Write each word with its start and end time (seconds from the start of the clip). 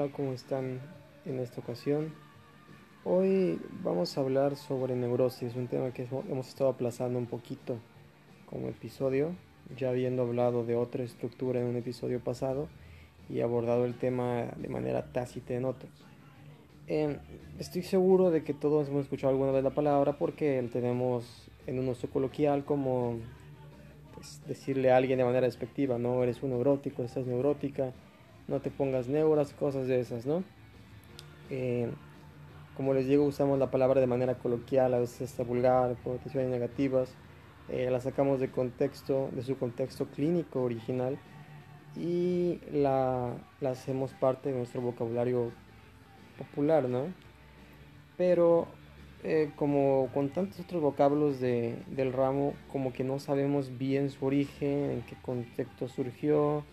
Hola, 0.00 0.12
¿cómo 0.12 0.32
están 0.32 0.80
en 1.26 1.40
esta 1.40 1.60
ocasión? 1.60 2.14
Hoy 3.04 3.60
vamos 3.84 4.16
a 4.16 4.22
hablar 4.22 4.56
sobre 4.56 4.96
neurosis, 4.96 5.54
un 5.56 5.68
tema 5.68 5.92
que 5.92 6.08
hemos 6.26 6.48
estado 6.48 6.70
aplazando 6.70 7.18
un 7.18 7.26
poquito 7.26 7.76
como 8.48 8.68
episodio, 8.68 9.34
ya 9.76 9.90
habiendo 9.90 10.22
hablado 10.22 10.64
de 10.64 10.74
otra 10.74 11.04
estructura 11.04 11.60
en 11.60 11.66
un 11.66 11.76
episodio 11.76 12.18
pasado 12.18 12.68
y 13.28 13.42
abordado 13.42 13.84
el 13.84 13.98
tema 13.98 14.46
de 14.56 14.68
manera 14.68 15.12
tácita 15.12 15.52
en 15.52 15.66
otros. 15.66 15.92
Em, 16.86 17.18
estoy 17.58 17.82
seguro 17.82 18.30
de 18.30 18.42
que 18.42 18.54
todos 18.54 18.88
hemos 18.88 19.02
escuchado 19.02 19.34
alguna 19.34 19.52
vez 19.52 19.62
la 19.62 19.74
palabra 19.74 20.16
porque 20.16 20.66
tenemos 20.72 21.50
en 21.66 21.78
un 21.78 21.88
uso 21.88 22.08
coloquial 22.08 22.64
como 22.64 23.18
pues, 24.14 24.40
decirle 24.46 24.92
a 24.92 24.96
alguien 24.96 25.18
de 25.18 25.26
manera 25.26 25.44
despectiva, 25.44 25.98
no 25.98 26.22
eres 26.22 26.42
un 26.42 26.52
neurótico, 26.52 27.02
estás 27.02 27.26
neurótica, 27.26 27.92
no 28.50 28.60
te 28.60 28.70
pongas 28.70 29.08
neuras, 29.08 29.54
cosas 29.54 29.86
de 29.86 30.00
esas, 30.00 30.26
¿no? 30.26 30.42
Eh, 31.48 31.88
como 32.76 32.92
les 32.94 33.06
digo, 33.06 33.24
usamos 33.24 33.58
la 33.58 33.70
palabra 33.70 34.00
de 34.00 34.06
manera 34.06 34.34
coloquial, 34.34 34.92
a 34.92 34.98
veces 34.98 35.22
está 35.22 35.44
vulgar, 35.44 35.96
connotaciones 36.02 36.50
negativas, 36.50 37.14
eh, 37.68 37.88
la 37.90 38.00
sacamos 38.00 38.40
de 38.40 38.50
contexto, 38.50 39.30
de 39.32 39.42
su 39.42 39.56
contexto 39.56 40.06
clínico 40.06 40.62
original 40.62 41.18
y 41.96 42.58
la, 42.72 43.34
hacemos 43.64 44.12
parte 44.14 44.50
de 44.50 44.58
nuestro 44.58 44.80
vocabulario 44.80 45.52
popular, 46.36 46.88
¿no? 46.88 47.06
Pero 48.16 48.66
eh, 49.22 49.52
como 49.54 50.08
con 50.12 50.30
tantos 50.30 50.58
otros 50.58 50.82
vocablos 50.82 51.38
de, 51.38 51.76
del 51.88 52.12
ramo, 52.12 52.54
como 52.72 52.92
que 52.92 53.04
no 53.04 53.20
sabemos 53.20 53.78
bien 53.78 54.10
su 54.10 54.26
origen, 54.26 54.90
en 54.90 55.02
qué 55.02 55.14
contexto 55.22 55.86
surgió, 55.88 56.64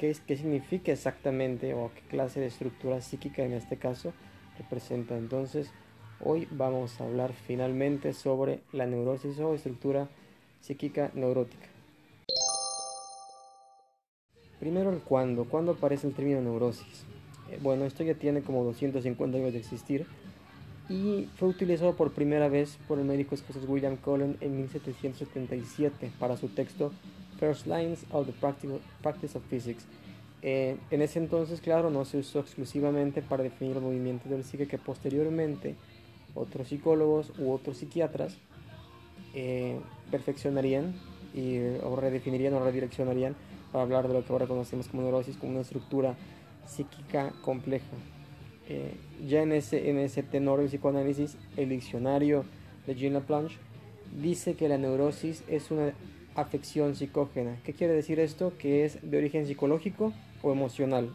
qué, 0.00 0.16
qué 0.26 0.36
significa 0.36 0.92
exactamente 0.92 1.74
o 1.74 1.90
qué 1.94 2.00
clase 2.08 2.40
de 2.40 2.46
estructura 2.46 3.02
psíquica 3.02 3.44
en 3.44 3.52
este 3.52 3.76
caso 3.76 4.14
representa. 4.58 5.18
Entonces, 5.18 5.70
hoy 6.20 6.48
vamos 6.50 6.98
a 7.00 7.04
hablar 7.04 7.34
finalmente 7.34 8.14
sobre 8.14 8.60
la 8.72 8.86
neurosis 8.86 9.38
o 9.40 9.54
estructura 9.54 10.08
psíquica 10.62 11.10
neurótica. 11.12 11.66
Primero 14.58 14.90
el 14.90 15.00
cuándo. 15.00 15.44
¿Cuándo 15.44 15.72
aparece 15.72 16.06
el 16.06 16.14
término 16.14 16.40
neurosis? 16.40 17.04
Eh, 17.50 17.58
bueno, 17.60 17.84
esto 17.84 18.02
ya 18.02 18.14
tiene 18.14 18.40
como 18.40 18.64
250 18.64 19.36
años 19.36 19.52
de 19.52 19.58
existir 19.58 20.06
y 20.88 21.28
fue 21.36 21.48
utilizado 21.48 21.94
por 21.94 22.12
primera 22.12 22.48
vez 22.48 22.78
por 22.88 22.98
el 22.98 23.04
médico 23.04 23.34
escocés 23.34 23.68
William 23.68 23.96
Cullen 23.96 24.38
en 24.40 24.56
1777 24.56 26.10
para 26.18 26.38
su 26.38 26.48
texto 26.48 26.90
First 27.40 27.66
Lines 27.66 28.04
of 28.12 28.26
the 28.26 28.32
Practice 29.02 29.36
of 29.36 29.44
Physics. 29.48 29.86
Eh, 30.42 30.76
en 30.90 31.02
ese 31.02 31.18
entonces, 31.18 31.60
claro, 31.60 31.90
no 31.90 32.04
se 32.04 32.18
usó 32.18 32.40
exclusivamente 32.40 33.22
para 33.22 33.42
definir 33.42 33.76
el 33.76 33.82
movimiento 33.82 34.28
del 34.28 34.44
psique 34.44 34.68
que 34.68 34.78
posteriormente 34.78 35.74
otros 36.34 36.68
psicólogos 36.68 37.32
u 37.38 37.50
otros 37.50 37.78
psiquiatras 37.78 38.38
eh, 39.34 39.80
perfeccionarían 40.10 40.94
y, 41.34 41.58
o 41.82 41.96
redefinirían 41.96 42.54
o 42.54 42.64
redireccionarían 42.64 43.34
para 43.72 43.84
hablar 43.84 44.08
de 44.08 44.14
lo 44.14 44.24
que 44.24 44.32
ahora 44.32 44.46
conocemos 44.46 44.88
como 44.88 45.02
neurosis, 45.02 45.36
como 45.36 45.52
una 45.52 45.62
estructura 45.62 46.14
psíquica 46.66 47.32
compleja. 47.42 47.86
Eh, 48.68 48.94
ya 49.26 49.42
en 49.42 49.52
ese, 49.52 49.90
en 49.90 49.98
ese 49.98 50.22
tenor 50.22 50.60
del 50.60 50.68
psicoanálisis, 50.68 51.36
el 51.56 51.70
diccionario 51.70 52.44
de 52.86 52.94
Jean 52.94 53.14
Laplanche 53.14 53.56
dice 54.20 54.54
que 54.54 54.68
la 54.68 54.78
neurosis 54.78 55.42
es 55.48 55.70
una 55.70 55.92
afección 56.40 56.94
psicógena. 56.94 57.58
¿Qué 57.64 57.72
quiere 57.72 57.92
decir 57.92 58.20
esto? 58.20 58.52
Que 58.58 58.84
es 58.84 58.98
de 59.02 59.18
origen 59.18 59.46
psicológico 59.46 60.12
o 60.42 60.52
emocional 60.52 61.10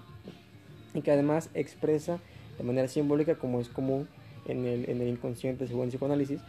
y 0.93 1.01
que 1.01 1.11
además 1.11 1.49
expresa 1.53 2.19
de 2.57 2.63
manera 2.63 2.87
simbólica, 2.87 3.35
como 3.35 3.59
es 3.59 3.69
común 3.69 4.07
en 4.45 4.65
el, 4.65 4.89
en 4.89 5.01
el 5.01 5.09
inconsciente 5.09 5.67
según 5.67 5.83
el 5.83 5.89
psicoanálisis, 5.89 6.39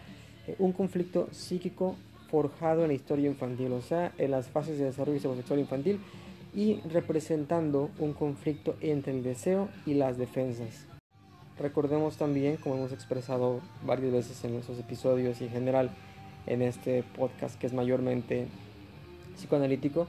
eh, 0.46 0.54
un 0.58 0.72
conflicto 0.72 1.28
psíquico 1.32 1.96
forjado 2.30 2.82
en 2.82 2.88
la 2.88 2.94
historia 2.94 3.28
infantil, 3.28 3.72
o 3.72 3.82
sea, 3.82 4.12
en 4.18 4.30
las 4.30 4.48
fases 4.48 4.78
de 4.78 4.84
desarrollo 4.84 5.18
sexual 5.18 5.60
infantil 5.60 6.00
y 6.54 6.80
representando 6.90 7.90
un 7.98 8.12
conflicto 8.12 8.76
entre 8.80 9.12
el 9.12 9.22
deseo 9.22 9.68
y 9.84 9.94
las 9.94 10.18
defensas. 10.18 10.86
Recordemos 11.58 12.16
también, 12.16 12.56
como 12.56 12.76
hemos 12.76 12.92
expresado 12.92 13.60
varias 13.84 14.12
veces 14.12 14.44
en 14.44 14.52
nuestros 14.52 14.78
episodios 14.78 15.40
y 15.40 15.44
en 15.44 15.50
general 15.50 15.90
en 16.46 16.62
este 16.62 17.02
podcast 17.02 17.58
que 17.58 17.66
es 17.66 17.72
mayormente 17.72 18.46
psicoanalítico, 19.36 20.06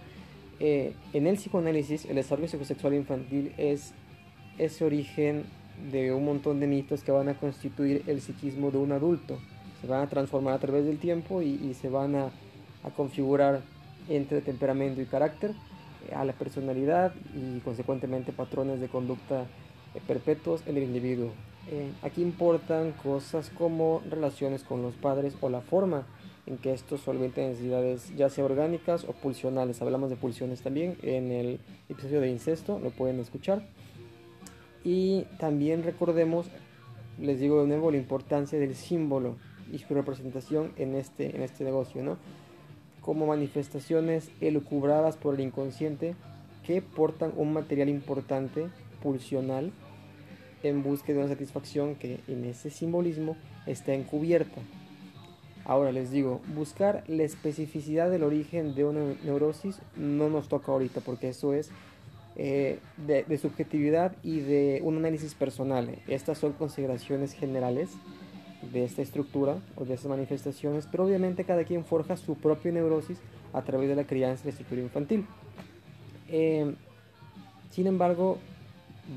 eh, 0.59 0.93
en 1.13 1.27
el 1.27 1.35
psicoanálisis 1.35 2.05
el 2.05 2.15
desarrollo 2.15 2.47
psicosexual 2.47 2.95
infantil 2.95 3.53
es 3.57 3.93
ese 4.57 4.85
origen 4.85 5.45
de 5.91 6.11
un 6.11 6.25
montón 6.25 6.59
de 6.59 6.67
mitos 6.67 7.03
que 7.03 7.11
van 7.11 7.29
a 7.29 7.35
constituir 7.35 8.03
el 8.07 8.21
psiquismo 8.21 8.71
de 8.71 8.79
un 8.79 8.91
adulto. 8.91 9.37
Se 9.81 9.87
van 9.87 10.01
a 10.01 10.09
transformar 10.09 10.55
a 10.55 10.59
través 10.59 10.85
del 10.85 10.97
tiempo 10.97 11.41
y, 11.41 11.73
se 11.75 11.89
van 11.89 12.15
a, 12.15 12.31
a, 12.83 12.89
configurar 12.95 13.61
entre 14.09 14.41
temperamento 14.41 15.01
y 15.01 15.05
carácter 15.05 15.51
eh, 16.07 16.15
a 16.15 16.25
la 16.25 16.33
personalidad 16.33 17.13
y 17.35 17.59
consecuentemente 17.59 18.31
patrones 18.31 18.79
de 18.79 18.87
conducta 18.87 19.45
eh, 19.93 20.01
perpetuos 20.07 20.61
en 20.65 20.77
el 20.77 20.83
individuo. 20.83 21.31
Eh, 21.69 21.91
aquí 22.01 22.21
importan 22.21 22.93
cosas 22.93 23.49
como 23.49 24.01
relaciones 24.09 24.63
con 24.63 24.81
los 24.81 24.95
padres 24.95 25.35
o 25.41 25.49
la 25.49 25.61
forma 25.61 26.05
en 26.47 26.57
que 26.57 26.73
estos 26.73 27.01
solventen 27.01 27.49
necesidades 27.49 28.15
ya 28.15 28.29
sea 28.29 28.45
orgánicas 28.45 29.03
o 29.03 29.11
pulsionales. 29.13 29.81
Hablamos 29.81 30.09
de 30.09 30.15
pulsiones 30.15 30.61
también 30.61 30.97
en 31.03 31.31
el 31.31 31.59
episodio 31.89 32.21
de 32.21 32.29
incesto, 32.29 32.79
lo 32.79 32.89
pueden 32.89 33.19
escuchar. 33.19 33.61
Y 34.83 35.23
también 35.39 35.83
recordemos, 35.83 36.47
les 37.19 37.39
digo 37.39 37.61
de 37.61 37.67
nuevo, 37.67 37.91
la 37.91 37.97
importancia 37.97 38.57
del 38.57 38.75
símbolo 38.75 39.35
y 39.71 39.79
su 39.79 39.93
representación 39.93 40.71
en 40.77 40.95
este, 40.95 41.35
en 41.35 41.41
este 41.41 41.65
negocio, 41.65 42.01
¿no? 42.01 42.17
Como 43.01 43.27
manifestaciones 43.27 44.31
elucubradas 44.39 45.17
por 45.17 45.35
el 45.35 45.41
inconsciente 45.41 46.15
que 46.65 46.81
portan 46.81 47.33
un 47.35 47.53
material 47.53 47.89
importante, 47.89 48.67
pulsional, 49.03 49.71
en 50.63 50.83
búsqueda 50.83 51.17
de 51.17 51.23
una 51.25 51.33
satisfacción 51.33 51.95
que 51.95 52.19
en 52.27 52.45
ese 52.45 52.69
simbolismo 52.69 53.37
está 53.65 53.93
encubierta. 53.93 54.61
Ahora 55.67 55.91
les 55.91 56.11
digo, 56.11 56.39
buscar 56.55 57.03
la 57.07 57.23
especificidad 57.23 58.09
del 58.09 58.23
origen 58.23 58.73
de 58.73 58.85
una 58.85 59.01
neurosis 59.25 59.81
no 59.97 60.29
nos 60.29 60.47
toca 60.47 60.71
ahorita 60.71 61.01
porque 61.01 61.27
eso 61.27 61.53
es 61.53 61.71
eh, 62.37 62.79
de, 63.05 63.37
subjetividad 63.37 64.15
y 64.23 64.39
de 64.39 64.79
un 64.81 64.95
análisis 64.95 65.35
personal. 65.35 65.99
Estas 66.07 66.37
son 66.37 66.53
consideraciones 66.53 67.33
generales 67.33 67.89
de 68.71 68.85
esta 68.85 69.01
estructura 69.01 69.57
o 69.75 69.83
de 69.83 69.95
estas 69.95 70.09
manifestaciones, 70.09 70.87
pero 70.89 71.03
obviamente 71.03 71.43
cada 71.43 71.65
quien 71.65 71.83
forja 71.83 72.15
su 72.15 72.35
propia 72.35 72.71
neurosis 72.71 73.19
a 73.51 73.61
través 73.63 73.89
de 73.89 73.97
la 73.97 74.05
crianza 74.05 74.43
y 74.43 74.45
la 74.45 74.51
estructura 74.51 74.81
infantil. 74.81 75.25
Eh, 76.29 76.75
sin 77.71 77.87
embargo, 77.87 78.37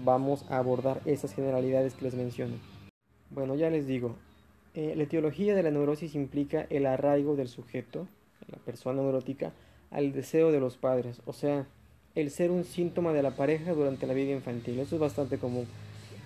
vamos 0.04 0.44
a 0.50 0.56
abordar 0.56 1.00
esas 1.04 1.32
generalidades 1.32 1.94
que 1.94 2.06
les 2.06 2.14
menciono. 2.14 2.56
Bueno, 3.30 3.54
ya 3.54 3.70
les 3.70 3.86
digo, 3.86 4.16
eh, 4.74 4.94
la 4.96 5.02
etiología 5.02 5.54
de 5.54 5.62
la 5.62 5.70
neurosis 5.70 6.14
implica 6.14 6.66
el 6.70 6.86
arraigo 6.86 7.36
del 7.36 7.48
sujeto, 7.48 8.06
la 8.50 8.58
persona 8.58 9.02
neurótica, 9.02 9.52
al 9.90 10.12
deseo 10.12 10.52
de 10.52 10.60
los 10.60 10.76
padres, 10.76 11.20
o 11.26 11.32
sea, 11.32 11.66
el 12.14 12.30
ser 12.30 12.50
un 12.50 12.64
síntoma 12.64 13.12
de 13.12 13.22
la 13.22 13.32
pareja 13.32 13.72
durante 13.72 14.06
la 14.06 14.14
vida 14.14 14.32
infantil. 14.32 14.78
Eso 14.78 14.96
es 14.96 15.00
bastante 15.00 15.38
común. 15.38 15.66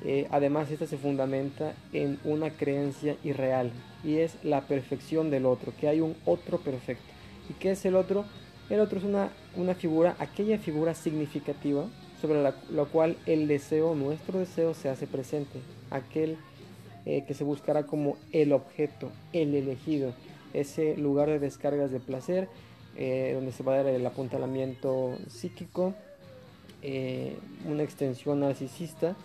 Eh, 0.04 0.26
además, 0.30 0.70
esta 0.70 0.86
se 0.86 0.98
fundamenta 0.98 1.74
en 1.92 2.18
una 2.24 2.50
creencia 2.50 3.16
irreal 3.24 3.70
y 4.02 4.16
es 4.16 4.36
la 4.44 4.62
perfección 4.62 5.30
del 5.30 5.46
otro, 5.46 5.72
que 5.78 5.88
hay 5.88 6.00
un 6.00 6.14
otro 6.26 6.58
perfecto. 6.58 7.04
¿Y 7.48 7.54
qué 7.54 7.70
es 7.70 7.84
el 7.84 7.96
otro? 7.96 8.24
El 8.68 8.80
otro 8.80 8.98
es 8.98 9.04
una, 9.04 9.30
una 9.56 9.74
figura, 9.74 10.16
aquella 10.18 10.58
figura 10.58 10.94
significativa 10.94 11.86
sobre 12.20 12.42
la, 12.42 12.54
cual 12.86 13.16
el 13.26 13.48
deseo, 13.48 13.94
nuestro 13.94 14.38
deseo, 14.38 14.72
se 14.74 14.88
hace 14.88 15.06
presente. 15.06 15.60
Aquel 15.90 16.38
eh, 17.06 17.24
que 17.26 17.34
se 17.34 17.44
buscará 17.44 17.84
como 17.84 18.16
el 18.32 18.52
objeto, 18.52 19.10
el 19.34 19.54
elegido, 19.54 20.14
ese 20.54 20.96
lugar 20.96 21.28
de 21.28 21.38
descargas 21.38 21.90
de 21.90 22.00
placer, 22.00 22.48
eh, 22.96 23.32
donde 23.34 23.52
se 23.52 23.62
va 23.62 23.74
a 23.74 23.82
dar 23.82 23.86
el 23.88 24.06
apuntalamiento 24.06 25.18
psíquico, 25.28 25.94
eh, 26.82 27.36
una 27.66 27.82
extensión 27.82 28.40
narcisista 28.40 29.16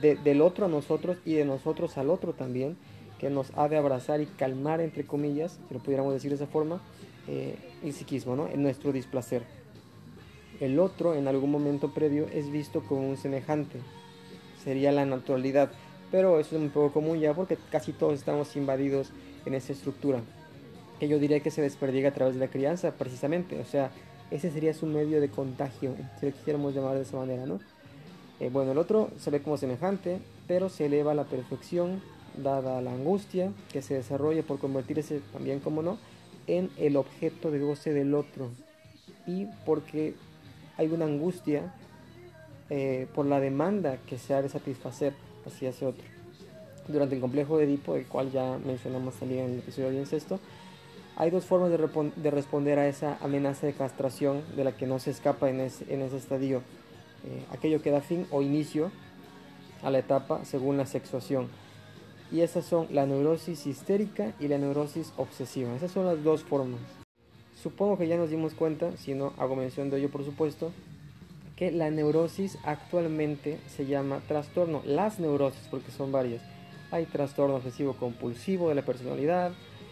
del 0.00 0.42
otro 0.42 0.66
a 0.66 0.68
nosotros 0.68 1.18
y 1.24 1.34
de 1.34 1.44
nosotros 1.44 1.96
al 1.96 2.10
otro 2.10 2.32
también, 2.34 2.76
que 3.18 3.30
nos 3.30 3.50
ha 3.56 3.68
de 3.68 3.76
abrazar 3.76 4.20
y 4.20 4.26
calmar, 4.26 4.80
entre 4.80 5.04
comillas, 5.04 5.58
si 5.68 5.74
lo 5.74 5.80
pudiéramos 5.80 6.12
decir 6.12 6.30
de 6.30 6.36
esa 6.36 6.46
forma, 6.46 6.80
el 7.26 7.92
psiquismo, 7.92 8.36
¿no? 8.36 8.48
nuestro 8.56 8.92
displacer. 8.92 9.42
El 10.60 10.80
otro, 10.80 11.14
en 11.14 11.28
algún 11.28 11.50
momento 11.52 11.94
previo, 11.94 12.26
es 12.32 12.50
visto 12.50 12.82
como 12.82 13.08
un 13.08 13.16
semejante. 13.16 13.78
Sería 14.64 14.90
la 14.90 15.06
naturalidad. 15.06 15.70
Pero 16.10 16.40
eso 16.40 16.56
es 16.56 16.62
un 16.62 16.70
poco 16.70 16.92
común 16.92 17.18
ya 17.18 17.34
porque 17.34 17.58
casi 17.70 17.92
todos 17.92 18.14
estamos 18.14 18.56
invadidos 18.56 19.10
en 19.44 19.54
esa 19.54 19.72
estructura. 19.72 20.20
Que 20.98 21.08
yo 21.08 21.18
diría 21.18 21.40
que 21.40 21.50
se 21.50 21.62
desperdiga 21.62 22.08
a 22.08 22.14
través 22.14 22.34
de 22.34 22.40
la 22.40 22.48
crianza, 22.48 22.92
precisamente. 22.92 23.60
O 23.60 23.64
sea, 23.64 23.90
ese 24.30 24.50
sería 24.50 24.74
su 24.74 24.86
medio 24.86 25.20
de 25.20 25.28
contagio, 25.28 25.94
si 26.18 26.26
lo 26.26 26.32
quisiéramos 26.32 26.74
llamar 26.74 26.96
de 26.96 27.02
esa 27.02 27.16
manera, 27.16 27.46
¿no? 27.46 27.60
Eh, 28.40 28.50
bueno, 28.52 28.72
el 28.72 28.78
otro 28.78 29.10
se 29.18 29.30
ve 29.30 29.42
como 29.42 29.56
semejante, 29.56 30.20
pero 30.46 30.68
se 30.68 30.86
eleva 30.86 31.12
a 31.12 31.14
la 31.14 31.24
perfección 31.24 32.02
dada 32.36 32.80
la 32.82 32.92
angustia 32.92 33.52
que 33.72 33.82
se 33.82 33.94
desarrolla 33.94 34.42
por 34.42 34.58
convertirse 34.58 35.20
también, 35.32 35.60
como 35.60 35.82
no, 35.82 35.98
en 36.46 36.70
el 36.76 36.96
objeto 36.96 37.50
de 37.50 37.58
goce 37.58 37.92
del 37.92 38.14
otro 38.14 38.50
y 39.28 39.46
porque 39.66 40.14
hay 40.76 40.88
una 40.88 41.04
angustia 41.04 41.74
eh, 42.70 43.06
por 43.14 43.26
la 43.26 43.38
demanda 43.40 43.98
que 44.06 44.18
se 44.18 44.34
ha 44.34 44.42
de 44.42 44.48
satisfacer 44.48 45.12
hacia 45.48 45.70
ese 45.70 45.86
otro. 45.86 46.04
Durante 46.86 47.14
el 47.14 47.20
complejo 47.20 47.58
de 47.58 47.64
Edipo, 47.64 47.96
el 47.96 48.06
cual 48.06 48.30
ya 48.30 48.58
mencionamos 48.64 49.14
también 49.14 49.44
en 49.44 49.52
el 49.52 49.58
episodio 49.58 49.90
de 49.90 49.98
incesto, 49.98 50.40
hay 51.16 51.30
dos 51.30 51.44
formas 51.44 51.70
de, 51.70 52.30
responder 52.30 52.78
a 52.78 52.86
esa 52.86 53.18
amenaza 53.20 53.66
de 53.66 53.72
castración 53.72 54.42
de 54.54 54.62
la 54.62 54.76
que 54.76 54.86
no 54.86 55.00
se 55.00 55.10
escapa 55.10 55.50
en 55.50 55.60
ese, 55.60 56.16
estadio. 56.16 56.62
Eh, 57.26 57.44
aquello 57.50 57.82
que 57.82 57.90
da 57.90 58.00
fin 58.00 58.26
o 58.30 58.40
inicio 58.40 58.92
a 59.82 59.90
la 59.90 59.98
etapa 59.98 60.44
según 60.44 60.76
la 60.76 60.86
sexuación. 60.86 61.48
Y 62.30 62.42
esas 62.42 62.64
son 62.64 62.86
la 62.90 63.04
neurosis 63.04 63.66
histérica 63.66 64.32
y 64.38 64.46
la 64.46 64.58
neurosis 64.58 65.12
obsesiva. 65.16 65.74
Esas 65.74 65.90
son 65.90 66.06
las 66.06 66.22
dos 66.22 66.44
formas. 66.44 66.80
Supongo 67.60 67.98
que 67.98 68.06
ya 68.06 68.16
nos 68.16 68.30
dimos 68.30 68.54
cuenta, 68.54 68.96
si 68.96 69.14
no 69.14 69.32
hago 69.38 69.56
mención 69.56 69.90
de 69.90 69.98
ello 69.98 70.10
por 70.10 70.24
supuesto, 70.24 70.70
que 71.58 71.72
la 71.72 71.90
neurosis 71.90 72.56
actualmente 72.62 73.58
se 73.66 73.84
llama 73.84 74.22
trastorno. 74.28 74.80
Las 74.86 75.18
neurosis, 75.18 75.66
porque 75.68 75.90
son 75.90 76.12
varias. 76.12 76.40
Hay 76.92 77.06
trastorno 77.06 77.56
obsesivo 77.56 77.94
compulsivo 77.94 78.68
de 78.68 78.76
la 78.76 78.82
personalidad, 78.82 79.50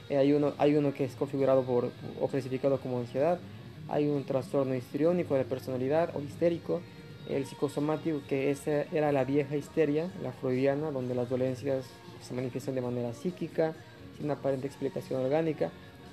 eh, 0.09 0.17
hay, 0.17 0.33
uno, 0.33 0.53
hay 0.59 0.77
uno 0.77 0.95
que 0.95 1.05
es 1.05 1.17
configurado 1.17 1.65
por, 1.65 1.91
o 2.21 2.29
clasificado 2.29 2.79
como 2.79 3.01
ansiedad, 3.01 3.41
hay 3.89 4.07
un 4.07 4.23
trastorno 4.23 4.77
histriónico 4.77 5.35
de 5.35 5.43
la 5.43 5.49
personalidad 5.49 6.15
o 6.15 6.23
histérico, 6.23 6.83
el 7.29 7.45
psicosomático 7.47 8.21
que 8.29 8.53
esa 8.53 8.83
era 8.93 9.11
la 9.11 9.25
vieja 9.25 9.57
histeria, 9.57 10.09
la 10.23 10.31
freudiana, 10.31 10.93
donde 10.93 11.17
las 11.17 11.29
dolencias 11.29 11.87
se 12.23 12.33
manifiestan 12.33 12.77
de 12.77 12.83
manera 12.83 13.13
psíquica, 13.13 13.75
sin 14.17 14.31
aparente 14.31 14.69
explicación 14.69 15.21
orgánica, 15.21 15.73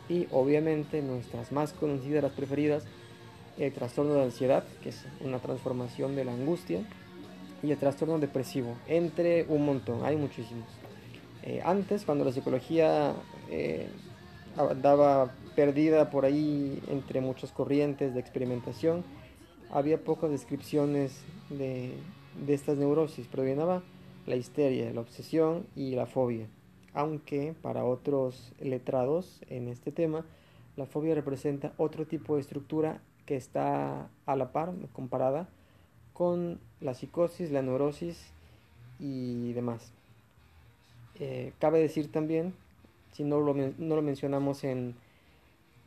y 0.10 0.28
obviamente 0.32 1.04
nuestras 1.04 1.52
más 1.52 1.74
conocidas, 1.74 2.24
las 2.24 2.34
preferidas, 2.34 2.86
el 3.58 3.72
trastorno 3.74 4.14
de 4.14 4.24
ansiedad, 4.24 4.64
que 4.82 4.90
es 4.90 5.06
una 5.22 5.40
transformación 5.40 6.16
de 6.16 6.26
la 6.26 6.34
angustia, 6.34 6.82
y 7.62 7.72
el 7.72 7.78
trastorno 7.78 8.20
depresivo, 8.20 8.76
entre 8.88 9.46
un 9.48 9.66
montón, 9.66 10.04
hay 10.04 10.18
muchísimos. 10.18 10.68
Eh, 11.44 11.62
antes, 11.64 12.04
cuando 12.04 12.26
la 12.26 12.32
psicología 12.32 13.14
eh, 13.50 13.88
andaba 14.58 15.32
perdida 15.56 16.10
por 16.10 16.26
ahí 16.26 16.82
entre 16.90 17.22
muchas 17.22 17.52
corrientes 17.52 18.14
de 18.14 18.20
experimentación, 18.20 19.04
había 19.72 19.98
pocas 19.98 20.30
descripciones 20.30 21.24
de, 21.50 21.94
de 22.46 22.54
estas 22.54 22.78
neurosis, 22.78 23.28
predominaba 23.28 23.82
la 24.26 24.36
histeria, 24.36 24.92
la 24.94 25.02
obsesión 25.02 25.66
y 25.76 25.96
la 25.96 26.06
fobia 26.06 26.48
aunque 26.94 27.56
para 27.62 27.86
otros 27.86 28.54
letrados 28.60 29.42
en 29.50 29.68
este 29.68 29.92
tema, 29.92 30.26
la 30.76 30.86
fobia 30.86 31.16
representa 31.16 31.74
otro 31.78 32.06
tipo 32.06 32.36
de 32.36 32.42
estructura 32.42 33.02
que 33.26 33.36
está 33.36 34.10
a 34.26 34.36
la 34.36 34.52
par, 34.52 34.74
comparada 34.94 35.48
con 36.14 36.60
la 36.82 36.94
psicosis, 36.94 37.52
la 37.52 37.62
neurosis 37.62 38.32
y 39.00 39.54
demás. 39.54 39.92
Eh, 41.20 41.54
cabe 41.60 41.80
decir 41.80 42.12
también, 42.12 42.54
si 43.12 43.24
no 43.24 43.40
lo, 43.40 43.54
no 43.54 43.96
lo 43.96 44.02
mencionamos 44.02 44.64
en, 44.64 44.96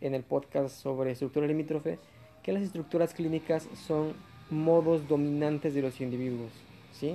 en 0.01 0.15
el 0.15 0.23
podcast 0.23 0.77
sobre 0.77 1.13
estructura 1.13 1.47
limítrofe, 1.47 1.99
que 2.43 2.53
las 2.53 2.63
estructuras 2.63 3.15
clínicas 3.15 3.69
son 3.87 4.15
modos 4.51 5.09
dominantes 5.09 5.75
de 5.75 5.83
los 5.83 6.01
individuos, 6.01 6.53
¿sí? 6.93 7.15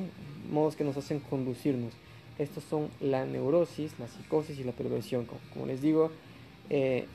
modos 0.51 0.75
que 0.75 0.83
nos 0.83 0.97
hacen 0.97 1.19
conducirnos. 1.21 1.93
Estos 2.37 2.63
son 2.63 2.89
la 2.99 3.25
neurosis, 3.25 3.97
la 3.99 4.07
psicosis 4.07 4.59
y 4.59 4.63
la 4.63 4.71
perversión. 4.71 5.27
Como, 5.53 5.65
les 5.65 5.81
digo, 5.81 6.11
eh, 6.69 7.05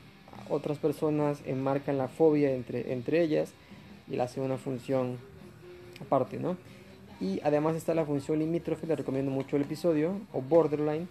otras 0.49 0.77
personas 0.77 1.41
enmarcan 1.45 1.97
la 1.97 2.07
fobia 2.07 2.51
entre, 2.53 2.93
entre 2.93 3.21
ellas 3.21 3.51
y 4.09 4.15
la 4.15 4.25
hacen 4.25 4.43
una 4.43 4.57
función 4.57 5.17
aparte, 6.01 6.37
¿no? 6.37 6.57
Y 7.19 7.39
además 7.43 7.75
está 7.75 7.93
la 7.93 8.05
función 8.05 8.39
limítrofe, 8.39 8.85
le 8.85 8.95
recomiendo 8.95 9.31
mucho 9.31 9.55
el 9.55 9.63
episodio, 9.63 10.19
o 10.33 10.41
borderline, 10.41 11.07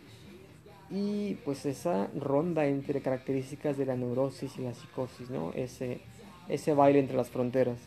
y 0.88 1.34
pues 1.44 1.66
esa 1.66 2.08
ronda 2.14 2.66
entre 2.66 3.00
características 3.00 3.76
de 3.76 3.86
la 3.86 3.96
neurosis 3.96 4.56
y 4.58 4.62
la 4.62 4.72
psicosis, 4.72 5.30
¿no? 5.30 5.52
Ese, 5.54 6.00
ese 6.48 6.74
baile 6.74 7.00
entre 7.00 7.16
las 7.16 7.28
fronteras. 7.28 7.78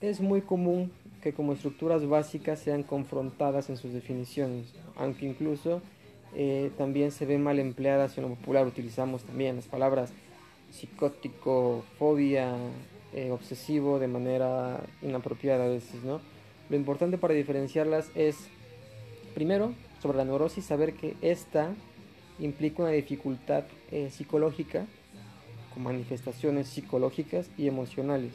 Es 0.00 0.20
muy 0.20 0.40
común 0.40 0.90
que 1.22 1.34
como 1.34 1.52
estructuras 1.52 2.06
básicas 2.06 2.58
sean 2.58 2.82
confrontadas 2.82 3.68
en 3.68 3.76
sus 3.76 3.92
definiciones, 3.92 4.72
aunque 4.96 5.26
incluso 5.26 5.82
eh, 6.34 6.70
también 6.78 7.12
se 7.12 7.26
ven 7.26 7.42
mal 7.42 7.58
empleadas 7.58 8.16
en 8.16 8.24
lo 8.24 8.30
popular. 8.30 8.66
Utilizamos 8.66 9.22
también 9.24 9.56
las 9.56 9.66
palabras 9.66 10.12
psicótico, 10.72 11.84
fobia, 11.98 12.56
eh, 13.12 13.30
obsesivo 13.30 13.98
de 13.98 14.08
manera 14.08 14.80
inapropiada 15.02 15.66
a 15.66 15.68
veces, 15.68 16.02
¿no? 16.02 16.20
Lo 16.68 16.76
importante 16.76 17.18
para 17.18 17.34
diferenciarlas 17.34 18.10
es, 18.14 18.48
primero, 19.34 19.74
sobre 20.00 20.18
la 20.18 20.24
neurosis, 20.24 20.64
saber 20.64 20.94
que 20.94 21.14
esta 21.20 21.74
implica 22.38 22.82
una 22.82 22.92
dificultad 22.92 23.64
eh, 23.90 24.10
psicológica 24.10 24.86
con 25.74 25.84
manifestaciones 25.84 26.68
psicológicas 26.68 27.50
y 27.56 27.68
emocionales. 27.68 28.32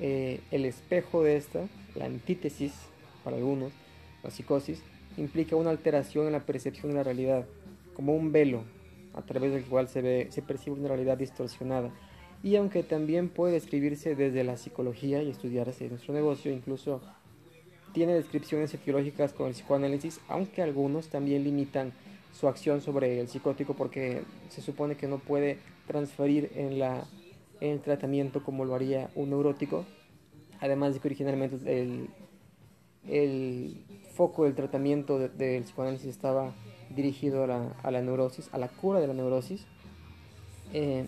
el 0.00 0.64
espejo 0.64 1.22
de 1.22 1.36
esta 1.36 1.68
la 1.94 2.06
antítesis, 2.06 2.72
para 3.22 3.36
algunos, 3.36 3.72
la 4.22 4.30
psicosis, 4.30 4.82
implica 5.16 5.56
una 5.56 5.70
alteración 5.70 6.26
en 6.26 6.32
la 6.32 6.44
percepción 6.44 6.88
de 6.88 6.96
la 6.96 7.04
realidad, 7.04 7.46
como 7.94 8.14
un 8.14 8.32
velo 8.32 8.64
a 9.14 9.22
través 9.22 9.52
del 9.52 9.64
cual 9.64 9.88
se, 9.88 10.02
ve, 10.02 10.28
se 10.30 10.42
percibe 10.42 10.76
una 10.76 10.88
realidad 10.88 11.18
distorsionada. 11.18 11.90
Y 12.42 12.56
aunque 12.56 12.82
también 12.82 13.30
puede 13.30 13.54
describirse 13.54 14.14
desde 14.14 14.44
la 14.44 14.56
psicología 14.56 15.22
y 15.22 15.30
estudiarse 15.30 15.84
en 15.84 15.90
nuestro 15.92 16.12
negocio, 16.12 16.52
incluso 16.52 17.00
tiene 17.92 18.14
descripciones 18.14 18.74
etiológicas 18.74 19.32
con 19.32 19.46
el 19.46 19.54
psicoanálisis, 19.54 20.20
aunque 20.28 20.60
algunos 20.60 21.08
también 21.08 21.44
limitan 21.44 21.92
su 22.32 22.48
acción 22.48 22.80
sobre 22.80 23.20
el 23.20 23.28
psicótico 23.28 23.74
porque 23.74 24.22
se 24.50 24.60
supone 24.60 24.96
que 24.96 25.06
no 25.06 25.18
puede 25.18 25.58
transferir 25.86 26.50
en, 26.56 26.78
la, 26.80 27.04
en 27.60 27.70
el 27.70 27.80
tratamiento 27.80 28.42
como 28.42 28.64
lo 28.64 28.74
haría 28.74 29.10
un 29.14 29.30
neurótico, 29.30 29.84
además 30.60 30.94
de 30.94 31.00
que 31.00 31.08
originalmente 31.08 31.56
el, 31.80 32.08
el 33.08 33.84
foco 34.12 34.44
del 34.44 34.54
tratamiento 34.54 35.18
del 35.18 35.62
psicoanálisis 35.62 36.08
estaba 36.08 36.52
dirigido 36.90 37.44
a 37.44 37.46
la, 37.46 37.72
a 37.82 37.90
la, 37.90 38.02
neurosis, 38.02 38.48
a 38.52 38.58
la 38.58 38.68
cura 38.68 39.00
de 39.00 39.06
la 39.06 39.14
neurosis, 39.14 39.66
eh, 40.72 41.06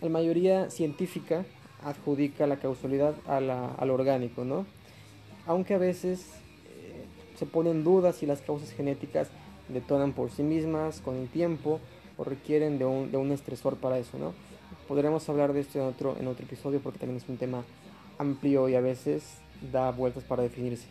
la 0.00 0.08
mayoría 0.08 0.70
científica 0.70 1.44
adjudica 1.82 2.46
la 2.46 2.56
causalidad 2.56 3.14
a, 3.26 3.40
la, 3.40 3.68
al 3.68 3.90
orgánico, 3.90 4.44
¿no? 4.44 4.66
Aunque 5.46 5.74
a 5.74 5.78
veces 5.78 6.26
eh, 6.66 7.04
se 7.38 7.46
ponen 7.46 7.84
dudas 7.84 8.16
si 8.16 8.26
las 8.26 8.42
causas 8.42 8.72
genéticas 8.72 9.28
detonan 9.68 10.12
por 10.12 10.30
sí 10.30 10.42
mismas 10.42 11.00
con 11.00 11.16
el 11.16 11.28
tiempo 11.28 11.80
o 12.16 12.24
requieren 12.24 12.78
de 12.78 12.84
un, 12.84 13.10
de 13.10 13.16
un 13.16 13.32
estresor 13.32 13.76
para 13.76 13.98
eso, 13.98 14.18
¿no? 14.18 14.32
Podremos 14.88 15.28
hablar 15.28 15.52
de 15.52 15.60
esto 15.60 15.78
en 15.78 15.86
otro, 15.86 16.16
en 16.18 16.26
otro 16.26 16.44
episodio 16.44 16.80
porque 16.80 16.98
también 16.98 17.18
es 17.18 17.28
un 17.28 17.36
tema 17.36 17.64
amplio 18.18 18.68
y 18.68 18.74
a 18.74 18.80
veces 18.80 19.38
da 19.72 19.90
vueltas 19.90 20.24
para 20.24 20.42
definirse. 20.42 20.86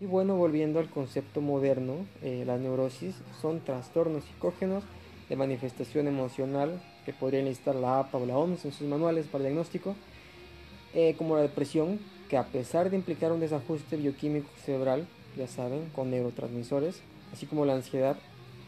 Y 0.00 0.06
bueno, 0.06 0.36
volviendo 0.36 0.78
al 0.78 0.88
concepto 0.88 1.40
moderno, 1.40 2.06
eh, 2.22 2.44
las 2.46 2.60
neurosis 2.60 3.16
son 3.40 3.58
trastornos 3.58 4.22
psicógenos 4.22 4.84
de 5.28 5.34
manifestación 5.34 6.06
emocional 6.06 6.80
que 7.04 7.12
podrían 7.12 7.46
listar 7.46 7.74
la 7.74 7.98
APA 7.98 8.18
o 8.18 8.24
la 8.24 8.36
OMS 8.38 8.64
en 8.64 8.72
sus 8.72 8.86
manuales 8.86 9.26
para 9.26 9.42
diagnóstico, 9.42 9.96
eh, 10.94 11.16
como 11.18 11.34
la 11.34 11.42
depresión, 11.42 11.98
que 12.28 12.36
a 12.36 12.46
pesar 12.46 12.90
de 12.90 12.96
implicar 12.96 13.32
un 13.32 13.40
desajuste 13.40 13.96
bioquímico 13.96 14.48
cerebral, 14.64 15.08
ya 15.36 15.48
saben, 15.48 15.90
con 15.92 16.12
neurotransmisores, 16.12 17.02
así 17.32 17.46
como 17.46 17.64
la 17.64 17.74
ansiedad, 17.74 18.16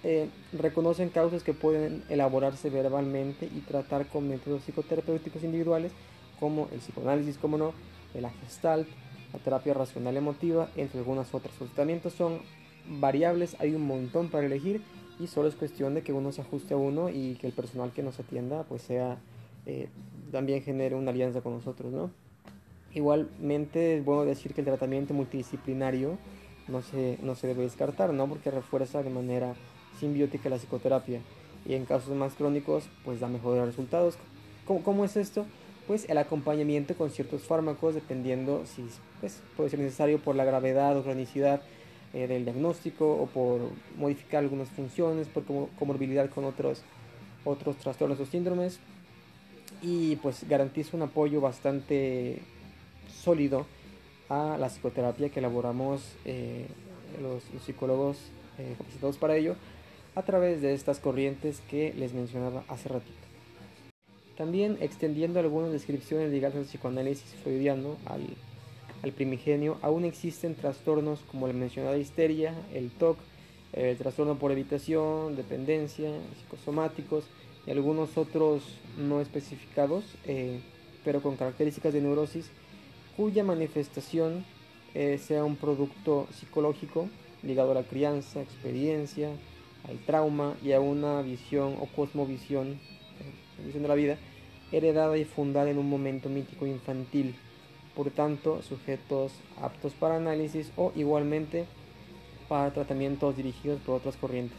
eh, 0.03 0.29
reconocen 0.53 1.11
causas 1.11 1.45
que 1.45 1.55
pueden 1.55 2.03
elaborarse 2.09 2.71
verbalmente 2.71 3.47
y 3.47 3.61
tratar 3.61 4.07
con 4.07 4.29
métodos 4.29 4.65
psicoterapéuticos 4.65 5.45
individuales 5.45 5.93
como 6.41 6.69
el 6.73 6.81
psicoanálisis, 6.81 7.39
como 7.39 7.57
no, 7.57 7.73
el 8.15 8.27
gestalt, 8.43 8.89
la 9.33 9.39
terapia 9.39 9.75
racional 9.75 10.17
emotiva, 10.17 10.69
entre 10.77 10.99
algunas 10.99 11.35
otras. 11.35 11.55
Los 11.61 11.71
tratamientos 11.71 12.13
son 12.13 12.41
variables, 12.89 13.57
hay 13.61 13.75
un 13.75 13.87
montón 13.87 14.29
para 14.29 14.47
elegir 14.47 14.83
y 15.19 15.27
solo 15.27 15.49
es 15.49 15.55
cuestión 15.55 15.95
de 15.95 16.03
que 16.03 16.13
uno 16.13 16.33
se 16.33 16.41
ajuste 16.41 16.75
a 16.75 16.77
uno 16.77 17.11
y 17.11 17.35
que 17.35 17.47
el 17.47 17.53
personal 17.53 17.93
que 17.93 18.03
nos 18.03 18.19
atienda 18.19 18.65
pues 18.65 18.83
sea 18.83 19.19
eh, 19.67 19.89
también 20.33 20.63
genere 20.63 20.95
una 20.95 21.11
alianza 21.11 21.43
con 21.43 21.53
nosotros, 21.53 21.93
¿no? 21.93 22.11
Igualmente 22.95 23.99
es 23.99 24.05
bueno 24.05 24.25
decir 24.25 24.55
que 24.55 24.63
el 24.63 24.67
tratamiento 24.67 25.15
multidisciplinario 25.15 26.19
no 26.69 26.83
se, 26.83 27.19
no 27.23 27.35
se 27.35 27.47
debe 27.47 27.63
descartar, 27.63 28.13
¿no? 28.13 28.27
Porque 28.29 28.51
refuerza 28.51 29.03
de 29.03 29.11
manera 29.11 29.55
simbiótica 29.99 30.49
la 30.49 30.57
psicoterapia 30.57 31.21
y 31.67 31.75
en 31.75 31.85
casos 31.85 32.17
más 32.17 32.35
crónicos 32.35 32.89
pues 33.05 33.21
da 33.21 33.29
mejores 33.29 33.65
resultados. 33.65 34.17
¿Cómo, 34.67 34.83
cómo 34.83 35.05
es 35.05 35.17
esto? 35.17 35.45
Pues 35.91 36.09
el 36.09 36.19
acompañamiento 36.19 36.95
con 36.95 37.11
ciertos 37.11 37.43
fármacos 37.43 37.97
dependiendo 37.97 38.65
si 38.65 38.87
pues, 39.19 39.43
puede 39.57 39.71
ser 39.71 39.81
necesario 39.81 40.21
por 40.21 40.37
la 40.37 40.45
gravedad 40.45 40.97
o 40.97 41.03
cronicidad 41.03 41.63
eh, 42.15 42.29
del 42.29 42.45
diagnóstico 42.45 43.13
o 43.13 43.27
por 43.27 43.63
modificar 43.99 44.45
algunas 44.45 44.69
funciones, 44.69 45.27
por 45.27 45.43
comorbilidad 45.77 46.31
con 46.31 46.45
otros, 46.45 46.83
otros 47.45 47.75
trastornos 47.79 48.21
o 48.21 48.25
síndromes 48.25 48.79
y 49.83 50.15
pues 50.15 50.49
garantiza 50.49 50.97
un 50.97 51.03
apoyo 51.03 51.41
bastante 51.41 52.39
sólido 53.13 53.67
a 54.29 54.59
la 54.61 54.69
psicoterapia 54.69 55.31
que 55.31 55.41
elaboramos 55.41 56.03
eh, 56.25 56.69
los, 57.21 57.43
psicólogos 57.65 58.17
eh, 58.59 58.77
capacitados 58.79 59.19
para 59.19 59.35
ello 59.35 59.57
a 60.15 60.23
través 60.23 60.63
de 60.63 60.73
estas 60.73 61.01
corrientes 61.01 61.61
que 61.69 61.93
les 61.95 62.15
mencionaba 62.15 62.63
hace 62.69 62.89
ratito. 62.91 63.30
También 64.41 64.79
extendiendo 64.81 65.39
algunas 65.39 65.71
descripciones 65.71 66.31
ligadas 66.31 66.57
al 66.57 66.65
psicoanálisis 66.65 67.35
freudiano, 67.43 67.99
al, 68.07 69.13
primigenio, 69.13 69.77
aún 69.83 70.07
existen 70.07 70.55
trastornos 70.55 71.21
como 71.31 71.47
la 71.47 71.53
mencionada 71.53 71.99
histeria, 71.99 72.55
el 72.73 72.91
TOC, 72.91 73.19
el 73.75 73.99
trastorno 73.99 74.39
por 74.39 74.51
evitación, 74.51 75.37
dependencia, 75.37 76.11
psicosomáticos 76.39 77.25
y 77.67 77.71
algunos 77.71 78.17
otros 78.17 78.63
no 78.97 79.21
especificados, 79.21 80.05
eh, 80.25 80.61
pero 81.05 81.21
con 81.21 81.37
características 81.37 81.93
de 81.93 82.01
neurosis, 82.01 82.51
cuya 83.19 83.45
manifestación 83.45 84.47
eh, 84.95 85.19
sea 85.19 85.45
un 85.45 85.57
producto 85.57 86.27
psicológico 86.33 87.11
ligado 87.43 87.73
a 87.73 87.75
la 87.75 87.83
crianza, 87.83 88.41
experiencia, 88.41 89.33
al 89.87 89.99
trauma 89.99 90.57
y 90.65 90.73
a 90.73 90.81
una 90.81 91.21
visión 91.21 91.77
o 91.79 91.85
cosmovisión 91.95 92.79
visión 93.65 93.83
de 93.83 93.89
la 93.89 93.95
vida 93.95 94.19
heredada 94.73 95.17
y 95.19 95.25
fundada 95.25 95.71
en 95.71 95.79
un 95.79 95.89
momento 95.89 96.29
mítico 96.29 96.67
infantil, 96.67 97.35
por 97.97 98.11
tanto 98.11 98.63
sujetos 98.63 99.33
aptos 99.61 99.95
para 99.95 100.17
análisis 100.17 100.73
o 100.77 100.93
igualmente 100.95 101.67
para 102.49 102.73
tratamientos 102.73 103.37
dirigidos 103.37 103.81
por 103.81 103.97
otras 103.97 104.17
corrientes. 104.17 104.59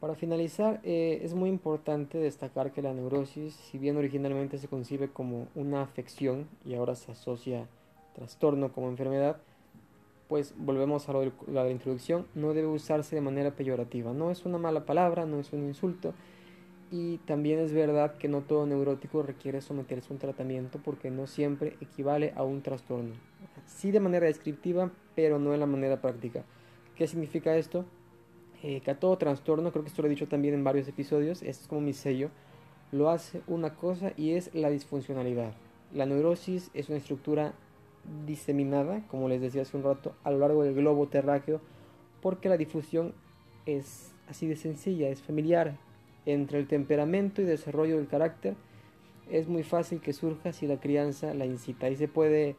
Para 0.00 0.14
finalizar, 0.16 0.80
eh, 0.82 1.20
es 1.22 1.32
muy 1.32 1.48
importante 1.48 2.18
destacar 2.18 2.72
que 2.72 2.82
la 2.82 2.92
neurosis, 2.92 3.54
si 3.54 3.78
bien 3.78 3.96
originalmente 3.96 4.58
se 4.58 4.66
concibe 4.66 5.08
como 5.08 5.46
una 5.54 5.82
afección 5.82 6.48
y 6.66 6.74
ahora 6.74 6.96
se 6.96 7.12
asocia 7.12 7.68
trastorno 8.14 8.72
como 8.72 8.88
enfermedad, 8.88 9.36
pues 10.28 10.54
volvemos 10.56 11.08
a 11.08 11.12
lo 11.12 11.20
de 11.20 11.32
la 11.46 11.70
introducción, 11.70 12.26
no 12.34 12.52
debe 12.52 12.66
usarse 12.66 13.14
de 13.14 13.20
manera 13.20 13.52
peyorativa. 13.52 14.12
No 14.12 14.30
es 14.30 14.44
una 14.44 14.58
mala 14.58 14.86
palabra, 14.86 15.24
no 15.24 15.38
es 15.38 15.52
un 15.52 15.62
insulto. 15.68 16.14
Y 16.92 17.16
también 17.18 17.58
es 17.58 17.72
verdad 17.72 18.18
que 18.18 18.28
no 18.28 18.42
todo 18.42 18.66
neurótico 18.66 19.22
requiere 19.22 19.62
someterse 19.62 20.08
a 20.10 20.12
un 20.12 20.18
tratamiento 20.18 20.78
porque 20.84 21.10
no 21.10 21.26
siempre 21.26 21.78
equivale 21.80 22.34
a 22.36 22.44
un 22.44 22.60
trastorno. 22.60 23.14
Sí 23.64 23.90
de 23.90 23.98
manera 23.98 24.26
descriptiva, 24.26 24.92
pero 25.16 25.38
no 25.38 25.52
de 25.52 25.56
la 25.56 25.64
manera 25.64 26.02
práctica. 26.02 26.44
¿Qué 26.94 27.06
significa 27.06 27.56
esto? 27.56 27.86
Eh, 28.62 28.82
que 28.82 28.90
a 28.90 29.00
todo 29.00 29.16
trastorno, 29.16 29.72
creo 29.72 29.82
que 29.82 29.88
esto 29.88 30.02
lo 30.02 30.08
he 30.08 30.10
dicho 30.10 30.28
también 30.28 30.52
en 30.52 30.64
varios 30.64 30.86
episodios, 30.86 31.42
es 31.42 31.66
como 31.66 31.80
mi 31.80 31.94
sello, 31.94 32.28
lo 32.92 33.08
hace 33.08 33.40
una 33.46 33.74
cosa 33.74 34.12
y 34.14 34.32
es 34.32 34.54
la 34.54 34.68
disfuncionalidad. 34.68 35.54
La 35.94 36.04
neurosis 36.04 36.70
es 36.74 36.90
una 36.90 36.98
estructura 36.98 37.54
diseminada, 38.26 39.02
como 39.08 39.30
les 39.30 39.40
decía 39.40 39.62
hace 39.62 39.78
un 39.78 39.82
rato, 39.82 40.14
a 40.24 40.30
lo 40.30 40.38
largo 40.38 40.62
del 40.62 40.74
globo 40.74 41.08
terráqueo, 41.08 41.62
porque 42.20 42.50
la 42.50 42.58
difusión 42.58 43.14
es 43.64 44.12
así 44.28 44.46
de 44.46 44.56
sencilla, 44.56 45.08
es 45.08 45.22
familiar. 45.22 45.78
Entre 46.26 46.58
el 46.58 46.66
temperamento 46.66 47.42
y 47.42 47.44
desarrollo 47.44 47.96
del 47.96 48.06
carácter 48.06 48.54
es 49.30 49.48
muy 49.48 49.62
fácil 49.62 50.00
que 50.00 50.12
surja 50.12 50.52
si 50.52 50.66
la 50.66 50.78
crianza 50.78 51.34
la 51.34 51.46
incita 51.46 51.88
y 51.90 51.96
se 51.96 52.08
puede 52.08 52.56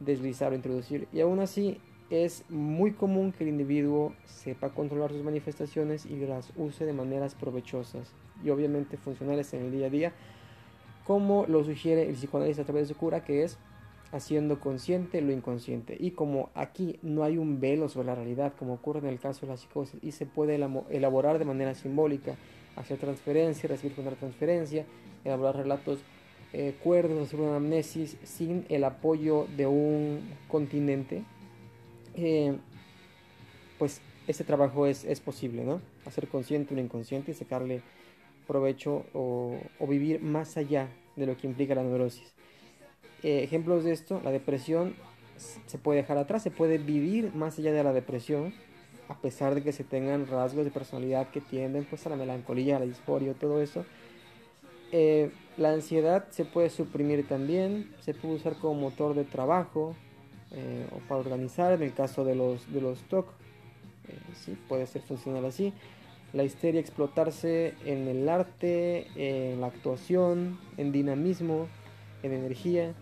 deslizar 0.00 0.52
o 0.52 0.54
introducir. 0.54 1.08
Y 1.12 1.20
aún 1.20 1.40
así 1.40 1.80
es 2.10 2.44
muy 2.48 2.92
común 2.92 3.32
que 3.32 3.44
el 3.44 3.50
individuo 3.50 4.14
sepa 4.24 4.70
controlar 4.70 5.10
sus 5.10 5.22
manifestaciones 5.22 6.06
y 6.06 6.16
las 6.26 6.52
use 6.56 6.84
de 6.84 6.92
maneras 6.92 7.34
provechosas 7.34 8.12
y 8.44 8.50
obviamente 8.50 8.96
funcionales 8.96 9.52
en 9.54 9.62
el 9.64 9.72
día 9.72 9.86
a 9.86 9.90
día, 9.90 10.12
como 11.04 11.46
lo 11.46 11.64
sugiere 11.64 12.08
el 12.08 12.14
psicoanálisis 12.14 12.60
a 12.60 12.64
través 12.64 12.88
de 12.88 12.94
su 12.94 12.98
cura, 12.98 13.24
que 13.24 13.42
es 13.42 13.58
haciendo 14.12 14.60
consciente 14.60 15.20
lo 15.20 15.32
inconsciente. 15.32 15.96
Y 15.98 16.12
como 16.12 16.50
aquí 16.54 16.98
no 17.02 17.24
hay 17.24 17.36
un 17.36 17.60
velo 17.60 17.88
sobre 17.88 18.06
la 18.06 18.14
realidad, 18.14 18.52
como 18.58 18.74
ocurre 18.74 19.00
en 19.00 19.06
el 19.06 19.18
caso 19.18 19.44
de 19.44 19.52
la 19.52 19.56
psicosis, 19.56 19.98
y 20.02 20.12
se 20.12 20.24
puede 20.24 20.54
elaborar 20.90 21.38
de 21.38 21.44
manera 21.44 21.74
simbólica, 21.74 22.36
hacer 22.76 22.98
transferencia, 22.98 23.68
recibir 23.68 23.94
transferencia, 24.18 24.86
elaborar 25.24 25.56
relatos 25.56 26.00
eh, 26.52 26.74
cuerdos, 26.82 27.28
hacer 27.28 27.40
una 27.40 27.56
amnesis 27.56 28.16
sin 28.22 28.64
el 28.68 28.84
apoyo 28.84 29.46
de 29.56 29.66
un 29.66 30.20
continente, 30.48 31.24
eh, 32.14 32.56
pues 33.78 34.00
ese 34.26 34.44
trabajo 34.44 34.86
es, 34.86 35.04
es, 35.04 35.20
posible, 35.20 35.64
¿no? 35.64 35.80
Hacer 36.06 36.28
consciente 36.28 36.74
lo 36.74 36.80
inconsciente 36.80 37.32
y 37.32 37.34
sacarle 37.34 37.82
provecho 38.46 39.04
o, 39.12 39.58
o 39.78 39.86
vivir 39.86 40.22
más 40.22 40.56
allá 40.56 40.88
de 41.16 41.26
lo 41.26 41.36
que 41.36 41.46
implica 41.46 41.74
la 41.74 41.82
neurosis. 41.82 42.34
Eh, 43.22 43.42
ejemplos 43.42 43.84
de 43.84 43.92
esto, 43.92 44.20
la 44.22 44.30
depresión 44.30 44.94
se 45.66 45.78
puede 45.78 46.00
dejar 46.00 46.18
atrás, 46.18 46.42
se 46.42 46.50
puede 46.50 46.78
vivir 46.78 47.34
más 47.34 47.58
allá 47.58 47.72
de 47.72 47.82
la 47.82 47.92
depresión, 47.92 48.54
a 49.08 49.18
pesar 49.18 49.54
de 49.54 49.62
que 49.62 49.72
se 49.72 49.84
tengan 49.84 50.26
rasgos 50.26 50.64
de 50.64 50.70
personalidad 50.70 51.28
que 51.30 51.40
tienden 51.40 51.84
pues, 51.84 52.06
a 52.06 52.10
la 52.10 52.16
melancolía, 52.16 52.76
a 52.76 52.80
la 52.80 52.86
disforia, 52.86 53.34
todo 53.34 53.60
eso. 53.60 53.84
Eh, 54.92 55.32
la 55.56 55.72
ansiedad 55.72 56.28
se 56.30 56.44
puede 56.44 56.70
suprimir 56.70 57.26
también, 57.26 57.92
se 58.00 58.14
puede 58.14 58.34
usar 58.34 58.56
como 58.56 58.74
motor 58.74 59.14
de 59.14 59.24
trabajo 59.24 59.94
eh, 60.52 60.86
o 60.92 60.98
para 61.08 61.20
organizar 61.20 61.72
en 61.72 61.82
el 61.82 61.92
caso 61.92 62.24
de 62.24 62.34
los, 62.34 62.72
de 62.72 62.80
los 62.80 63.00
TOC. 63.08 63.26
sí, 64.34 64.56
puede 64.68 64.86
ser 64.86 65.02
funcional 65.02 65.44
así. 65.44 65.72
La 66.32 66.42
histeria 66.42 66.80
explotarse 66.80 67.74
en 67.84 68.08
el 68.08 68.28
arte, 68.28 69.06
en 69.14 69.60
la 69.60 69.68
actuación, 69.68 70.58
en 70.76 70.90
dinamismo, 70.90 71.68
en 72.24 72.32
energía. 72.32 72.94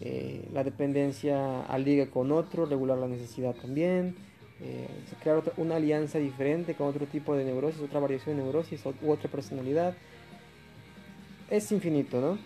Eh, 0.00 0.48
la 0.52 0.62
dependencia 0.62 1.62
al 1.62 1.84
liga 1.84 2.10
con 2.10 2.30
otro, 2.30 2.66
regular 2.66 2.98
la 2.98 3.08
necesidad 3.08 3.54
también, 3.54 4.16
eh, 4.60 4.88
crear 5.22 5.42
una 5.56 5.76
alianza 5.76 6.18
diferente 6.18 6.74
con 6.74 6.88
otro 6.88 7.06
tipo 7.06 7.36
de 7.36 7.44
neurosis, 7.44 7.80
otra 7.80 8.00
variación 8.00 8.36
de 8.36 8.42
neurosis 8.42 8.82
u 9.02 9.10
otra 9.10 9.30
personalidad. 9.30 9.94
Es 11.50 11.70
infinito, 11.72 12.20
¿no? 12.20 12.38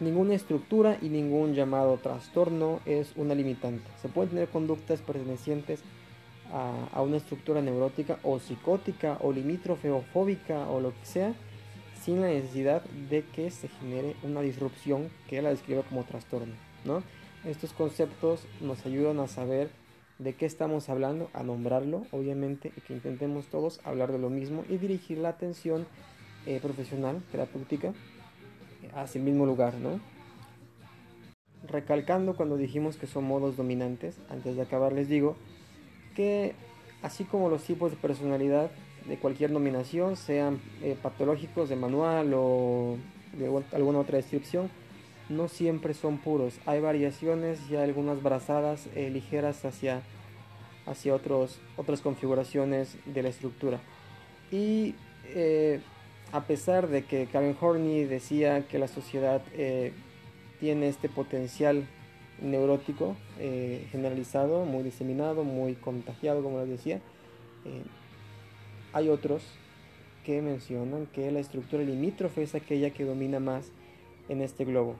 Ninguna 0.00 0.34
estructura 0.34 0.98
y 1.00 1.08
ningún 1.08 1.54
llamado 1.54 1.98
trastorno 1.98 2.80
es 2.84 3.12
una 3.16 3.34
limitante. 3.34 3.84
Se 4.00 4.08
pueden 4.08 4.30
tener 4.30 4.48
conductas 4.48 5.00
pertenecientes 5.00 5.82
a, 6.52 7.00
una 7.02 7.16
estructura 7.16 7.60
neurótica 7.60 8.18
o 8.22 8.38
psicótica 8.38 9.18
o 9.20 9.32
limítrofe 9.32 9.90
o 9.90 10.02
fóbica 10.02 10.68
o 10.68 10.80
lo 10.80 10.90
que 10.90 11.04
sea, 11.04 11.34
sin 12.00 12.20
la 12.20 12.28
necesidad 12.28 12.82
de 13.10 13.24
que 13.24 13.50
se 13.50 13.68
genere 13.68 14.14
una 14.22 14.40
disrupción 14.40 15.10
que 15.28 15.42
la 15.42 15.50
describe 15.50 15.82
como 15.88 16.04
trastorno. 16.04 16.54
¿no? 16.84 17.02
Estos 17.44 17.72
conceptos 17.72 18.46
nos 18.60 18.84
ayudan 18.86 19.20
a 19.20 19.26
saber 19.26 19.70
de 20.18 20.34
qué 20.34 20.46
estamos 20.46 20.88
hablando, 20.88 21.28
a 21.32 21.42
nombrarlo, 21.42 22.06
obviamente, 22.12 22.72
y 22.76 22.80
que 22.80 22.94
intentemos 22.94 23.46
todos 23.46 23.80
hablar 23.84 24.12
de 24.12 24.18
lo 24.18 24.30
mismo 24.30 24.64
y 24.68 24.76
dirigir 24.76 25.18
la 25.18 25.30
atención 25.30 25.86
eh, 26.46 26.60
profesional, 26.60 27.22
terapéutica, 27.32 27.92
hacia 28.94 29.18
el 29.18 29.24
mismo 29.24 29.46
lugar, 29.46 29.74
¿no? 29.74 30.00
Recalcando 31.66 32.36
cuando 32.36 32.56
dijimos 32.56 32.96
que 32.96 33.06
son 33.06 33.24
modos 33.24 33.56
dominantes, 33.56 34.18
antes 34.28 34.56
de 34.56 34.62
acabar 34.62 34.92
les 34.92 35.08
digo 35.08 35.36
que 36.14 36.54
así 37.02 37.24
como 37.24 37.48
los 37.48 37.62
tipos 37.64 37.90
de 37.90 37.96
personalidad 37.96 38.70
de 39.06 39.18
cualquier 39.18 39.50
nominación, 39.50 40.16
sean 40.16 40.60
eh, 40.82 40.96
patológicos 41.00 41.68
de 41.68 41.76
manual 41.76 42.32
o 42.34 42.96
de 43.32 43.64
alguna 43.72 43.98
otra 43.98 44.16
descripción, 44.16 44.70
no 45.28 45.48
siempre 45.48 45.94
son 45.94 46.18
puros. 46.18 46.58
Hay 46.66 46.80
variaciones 46.80 47.58
y 47.70 47.76
algunas 47.76 48.22
brazadas 48.22 48.88
eh, 48.94 49.10
ligeras 49.10 49.64
hacia, 49.64 50.02
hacia 50.86 51.14
otros, 51.14 51.60
otras 51.76 52.00
configuraciones 52.00 52.96
de 53.06 53.22
la 53.22 53.28
estructura. 53.30 53.80
Y 54.50 54.94
eh, 55.28 55.80
a 56.32 56.42
pesar 56.42 56.88
de 56.88 57.04
que 57.04 57.26
Karen 57.26 57.56
Horney 57.58 58.04
decía 58.04 58.66
que 58.68 58.78
la 58.78 58.88
sociedad 58.88 59.42
tiene 60.58 60.88
este 60.88 61.08
potencial 61.08 61.86
neurótico 62.42 63.16
generalizado, 63.90 64.64
muy 64.64 64.82
diseminado, 64.82 65.44
muy 65.44 65.74
contagiado, 65.74 66.42
como 66.42 66.58
les 66.58 66.70
decía, 66.70 67.00
hay 68.92 69.08
otros 69.08 69.44
que 70.24 70.42
mencionan 70.42 71.06
que 71.06 71.30
la 71.30 71.38
estructura 71.38 71.84
limítrofe 71.84 72.42
es 72.42 72.56
aquella 72.56 72.90
que 72.90 73.04
domina 73.04 73.38
más 73.38 73.70
en 74.28 74.40
este 74.40 74.64
globo 74.64 74.96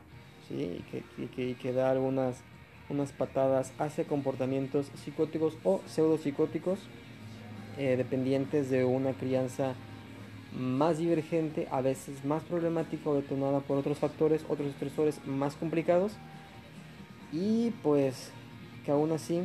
¿sí? 0.49 0.83
y, 1.19 1.27
que, 1.27 1.55
que, 1.55 1.73
da 1.73 1.91
algunas 1.91 2.43
unas 2.89 3.13
patadas 3.13 3.73
hacia 3.79 4.05
comportamientos 4.05 4.91
psicóticos 5.03 5.57
o 5.65 5.81
pseudopsicóticos 5.87 6.79
eh, 7.79 7.97
dependientes 7.97 8.71
de 8.71 8.85
una 8.85 9.15
crianza 9.15 9.75
más 10.53 10.99
divergente, 10.99 11.67
a 11.71 11.81
veces 11.81 12.25
más 12.25 12.43
problemática 12.45 13.11
o 13.11 13.15
detonada 13.15 13.61
por 13.61 13.79
otros 13.79 13.99
factores, 13.99 14.45
otros 14.49 14.69
estresores 14.69 15.25
más 15.27 15.57
complicados 15.57 16.13
y 17.33 17.71
pues 17.83 18.31
que 18.85 18.93
aún 18.93 19.11
así 19.11 19.41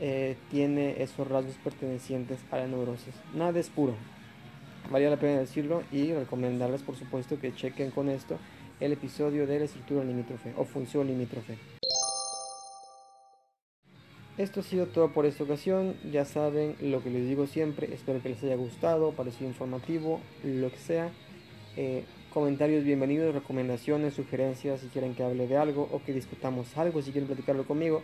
eh, 0.00 0.36
tiene 0.50 1.02
esos 1.02 1.28
rasgos 1.28 1.54
pertenecientes 1.62 2.40
a 2.50 2.56
la 2.56 2.66
neurosis. 2.66 3.14
Nada 3.34 3.60
es 3.60 3.68
puro, 3.68 3.94
valía 4.90 5.10
la 5.10 5.18
pena 5.18 5.38
decirlo 5.38 5.82
y 5.92 6.12
recomendarles 6.12 6.82
por 6.82 6.96
supuesto 6.96 7.38
que 7.38 7.54
chequen 7.54 7.92
con 7.92 8.08
esto 8.08 8.38
el 8.80 8.92
episodio 8.92 9.46
de 9.46 9.58
la 9.58 9.64
estructura 9.64 10.04
limítrofe 10.04 10.52
o 10.56 10.64
función 10.64 11.06
limítrofe. 11.06 11.56
Esto 14.36 14.60
ha 14.60 14.62
sido 14.64 14.86
todo 14.86 15.12
por 15.12 15.26
esta 15.26 15.44
ocasión, 15.44 15.94
ya 16.10 16.24
saben 16.24 16.74
lo 16.80 17.02
que 17.04 17.10
les 17.10 17.28
digo 17.28 17.46
siempre, 17.46 17.94
espero 17.94 18.20
que 18.20 18.30
les 18.30 18.42
haya 18.42 18.56
gustado, 18.56 19.12
parecido 19.12 19.48
informativo, 19.48 20.20
lo 20.42 20.72
que 20.72 20.78
sea. 20.78 21.12
Eh, 21.76 22.04
comentarios 22.32 22.82
bienvenidos, 22.82 23.32
recomendaciones, 23.32 24.14
sugerencias 24.14 24.80
si 24.80 24.88
quieren 24.88 25.14
que 25.14 25.22
hable 25.22 25.46
de 25.46 25.56
algo 25.56 25.88
o 25.92 26.02
que 26.02 26.12
discutamos 26.12 26.76
algo, 26.76 27.00
si 27.00 27.12
quieren 27.12 27.28
platicarlo 27.28 27.64
conmigo. 27.64 28.02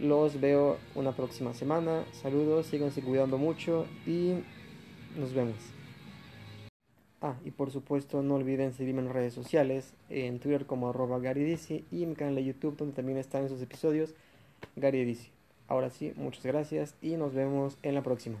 Los 0.00 0.40
veo 0.40 0.78
una 0.94 1.12
próxima 1.12 1.52
semana. 1.52 2.04
Saludos, 2.12 2.66
síganse 2.66 3.02
cuidando 3.02 3.36
mucho 3.36 3.84
y 4.06 4.32
nos 5.18 5.34
vemos. 5.34 5.56
Ah, 7.26 7.36
y 7.42 7.52
por 7.52 7.70
supuesto 7.70 8.22
no 8.22 8.34
olviden 8.34 8.74
seguirme 8.74 9.00
en 9.00 9.08
redes 9.08 9.32
sociales, 9.32 9.94
en 10.10 10.40
Twitter 10.40 10.66
como 10.66 10.90
arroba 10.90 11.18
y 11.18 12.02
en 12.02 12.10
mi 12.10 12.14
canal 12.16 12.34
de 12.34 12.44
YouTube 12.44 12.76
donde 12.76 12.94
también 12.94 13.16
están 13.16 13.46
esos 13.46 13.62
episodios, 13.62 14.14
Gary 14.76 15.18
Ahora 15.66 15.88
sí, 15.88 16.12
muchas 16.16 16.44
gracias 16.44 16.94
y 17.00 17.16
nos 17.16 17.32
vemos 17.32 17.78
en 17.82 17.94
la 17.94 18.02
próxima. 18.02 18.36